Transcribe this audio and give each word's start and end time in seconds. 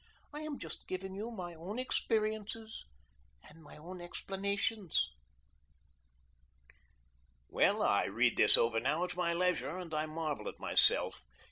I 0.33 0.39
am 0.39 0.57
just 0.57 0.87
giving 0.87 1.13
you 1.13 1.29
my 1.29 1.53
own 1.53 1.77
experiences 1.77 2.85
and 3.47 3.61
my 3.61 3.77
own 3.77 4.01
explanations." 4.01 5.11
Well, 7.49 7.83
I 7.83 8.05
read 8.05 8.35
this 8.35 8.57
over 8.57 8.79
now 8.79 9.03
at 9.03 9.15
my 9.15 9.31
leisure, 9.35 9.77
and 9.77 9.93
I 9.93 10.07
marvel 10.07 10.47
at 10.49 10.57
myself! 10.57 11.21